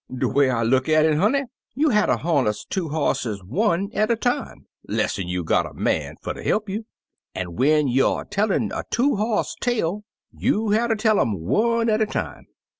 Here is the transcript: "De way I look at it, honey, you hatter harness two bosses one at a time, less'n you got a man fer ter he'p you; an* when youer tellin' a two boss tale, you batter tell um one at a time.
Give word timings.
"De 0.11 0.27
way 0.27 0.49
I 0.49 0.63
look 0.63 0.89
at 0.89 1.05
it, 1.05 1.15
honey, 1.19 1.43
you 1.75 1.89
hatter 1.89 2.15
harness 2.15 2.65
two 2.67 2.89
bosses 2.89 3.43
one 3.43 3.91
at 3.93 4.09
a 4.09 4.15
time, 4.15 4.65
less'n 4.89 5.27
you 5.27 5.43
got 5.43 5.67
a 5.69 5.75
man 5.75 6.15
fer 6.23 6.33
ter 6.33 6.41
he'p 6.41 6.67
you; 6.69 6.87
an* 7.35 7.53
when 7.55 7.87
youer 7.87 8.25
tellin' 8.27 8.71
a 8.71 8.83
two 8.89 9.15
boss 9.15 9.55
tale, 9.61 10.03
you 10.31 10.71
batter 10.71 10.95
tell 10.95 11.19
um 11.19 11.39
one 11.41 11.87
at 11.87 12.01
a 12.01 12.07
time. 12.07 12.47